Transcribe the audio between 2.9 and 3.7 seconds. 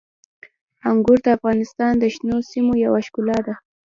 ښکلا ده.